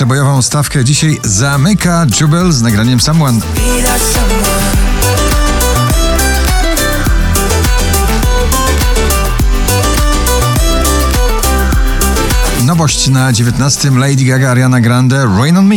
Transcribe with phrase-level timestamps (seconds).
[0.00, 3.40] Przebojową stawkę dzisiaj zamyka Jubel z nagraniem Someone.
[12.64, 15.76] Nowość na 19 Lady Gaga Ariana Grande Rain on Me.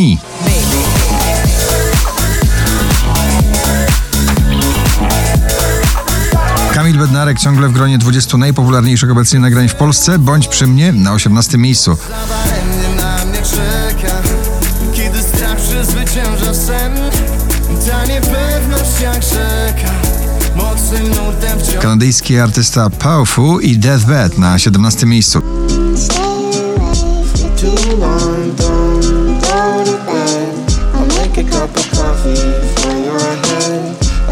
[6.74, 10.20] Kamil Bednarek ciągle w gronie 20 najpopularniejszych obecnie nagrań w Polsce.
[10.20, 11.98] Bądź przy mnie na 18 miejscu.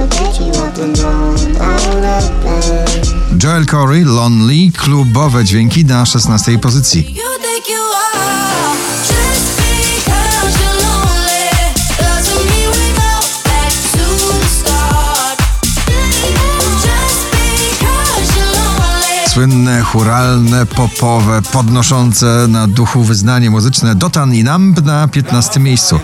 [0.10, 3.08] Get you up and down, out of bed.
[3.38, 7.16] Joel Corey, Lonely, klubowe dźwięki na 16 pozycji.
[19.42, 26.00] Słynne, churalne, popowe, podnoszące na duchu wyznanie muzyczne Dotan i Numb na 15 miejscu.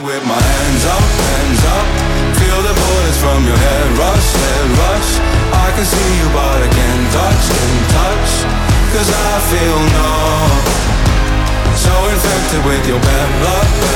[12.66, 13.87] With your bad blood,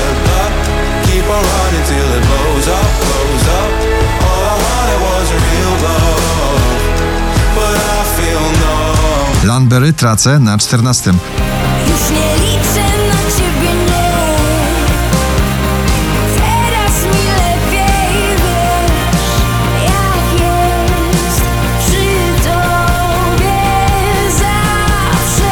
[9.44, 11.12] numb Landberry tracę na 14.
[11.12, 14.12] Już nie liczę na ciebie, nie.
[16.38, 18.92] Teraz mi lepiej wiesz,
[19.84, 21.42] jak jest
[21.80, 23.60] przy tobie
[24.32, 25.52] zawsze.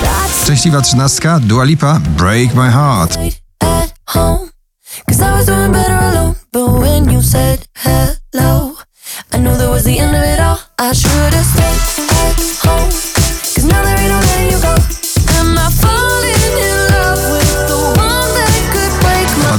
[0.00, 3.18] Tracę Szczęśliwa trzynastka Dua Lipa Break My Heart.
[3.60, 4.48] at home.
[5.08, 6.34] Cause I was doing better alone.
[6.52, 8.74] But when you said hello,
[9.32, 10.58] I knew that was the end of it all.
[10.78, 12.17] I should have stayed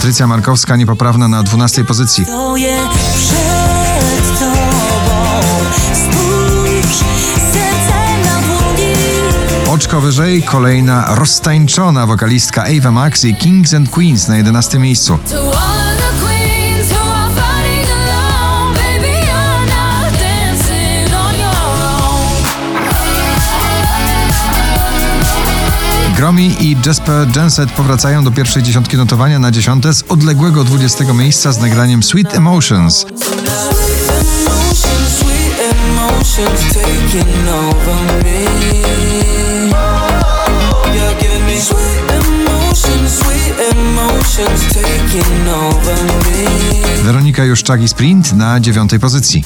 [0.09, 2.25] Patrycja Markowska niepoprawna na 12 pozycji.
[9.69, 15.19] Oczko wyżej kolejna roztańczona wokalistka Ava Max i Kings and Queens na 11 miejscu.
[26.19, 31.51] Gromi i Jasper Jenset powracają do pierwszej dziesiątki notowania na dziesiąte z odległego 20 miejsca
[31.51, 33.05] z nagraniem Sweet Emotions.
[47.03, 49.43] Weronika Juszczak i Sprint na dziewiątej pozycji.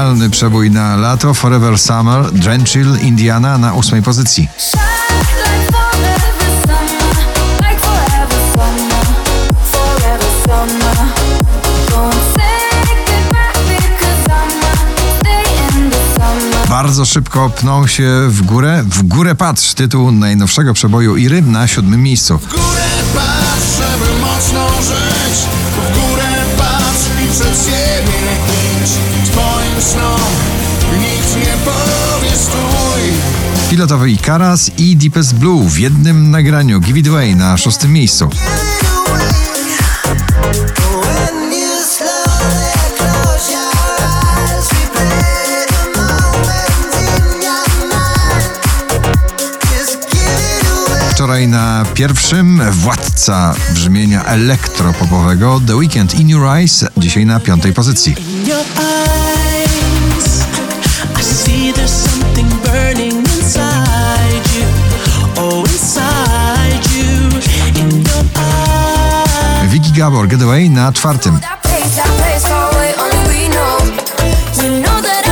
[0.00, 4.48] Idealny przebój na lato Forever Summer Drenchill Indiana na ósmej pozycji.
[16.68, 18.84] Bardzo szybko pną się w górę.
[18.86, 22.38] W górę patrz, tytuł najnowszego przeboju Iry na siódmym miejscu.
[22.38, 25.38] W górę patrz, żeby mocno żyć
[25.72, 26.28] W górę
[26.58, 27.89] patrz i przed
[33.70, 38.30] Pilotowy Ikaras i Deepest Blue w jednym nagraniu Give It Away na szóstym miejscu.
[51.10, 58.14] Wczoraj na pierwszym władca brzmienia elektropopowego The Weekend In Your Eyes, dzisiaj na piątej pozycji.
[74.82, 75.30] Know that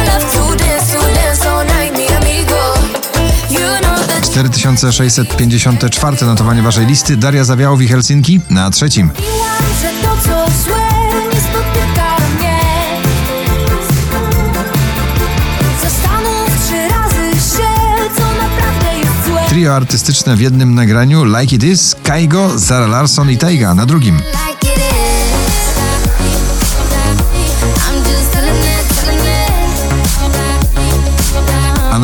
[4.45, 7.17] 4654 notowanie waszej listy.
[7.17, 9.11] Daria Zawiałow i Helsinki na trzecim.
[19.49, 24.21] Trio artystyczne w jednym nagraniu Like It Is, Kaigo, Zara Larson i Taiga na drugim.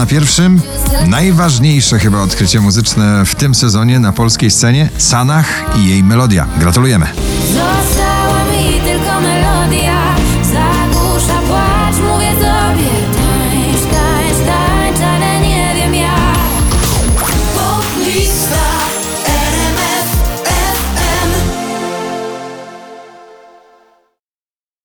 [0.05, 0.61] Na pierwszym
[1.07, 5.47] najważniejsze chyba odkrycie muzyczne w tym sezonie na polskiej scenie Sanach
[5.79, 6.47] i jej melodia.
[6.61, 7.07] Gratulujemy.